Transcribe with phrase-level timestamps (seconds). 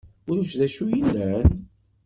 [0.29, 1.49] Ulac d acu yellan?